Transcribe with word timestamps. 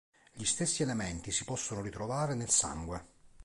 Gli 0.31 0.45
stessi 0.45 0.81
elementi 0.81 1.29
si 1.29 1.43
possono 1.43 1.81
ritrovare 1.81 2.33
nel 2.33 2.49
sangue. 2.49 3.05